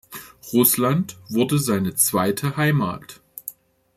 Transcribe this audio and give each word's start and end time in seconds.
Russland 0.51 1.17
wurde 1.29 1.59
seine 1.59 1.93
„zweite 1.93 2.57
Heimat“. 2.57 3.21